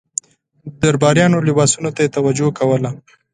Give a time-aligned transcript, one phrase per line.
[0.81, 2.89] درباریانو لباسونو ته یې توجه کوله.